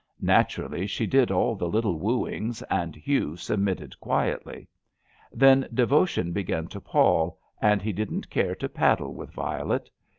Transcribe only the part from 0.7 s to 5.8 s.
she did all the little wooings, and Hugh submitted quietly. Then